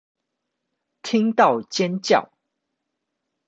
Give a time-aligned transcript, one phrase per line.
[1.03, 2.31] 聽到尖叫